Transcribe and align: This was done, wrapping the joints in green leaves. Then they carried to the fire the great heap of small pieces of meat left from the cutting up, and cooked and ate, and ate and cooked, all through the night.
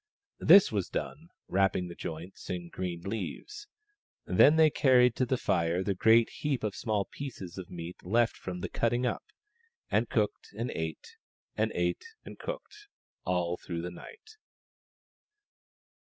This 0.39 0.71
was 0.71 0.89
done, 0.89 1.27
wrapping 1.47 1.87
the 1.87 1.93
joints 1.93 2.49
in 2.49 2.69
green 2.69 3.01
leaves. 3.01 3.67
Then 4.25 4.55
they 4.55 4.71
carried 4.71 5.15
to 5.17 5.27
the 5.27 5.37
fire 5.37 5.83
the 5.83 5.93
great 5.93 6.27
heap 6.39 6.63
of 6.63 6.73
small 6.73 7.05
pieces 7.05 7.59
of 7.59 7.69
meat 7.69 7.97
left 8.01 8.35
from 8.35 8.61
the 8.61 8.69
cutting 8.69 9.05
up, 9.05 9.23
and 9.91 10.09
cooked 10.09 10.53
and 10.57 10.71
ate, 10.71 11.17
and 11.55 11.71
ate 11.75 12.03
and 12.25 12.39
cooked, 12.39 12.87
all 13.25 13.57
through 13.57 13.83
the 13.83 13.91
night. 13.91 14.37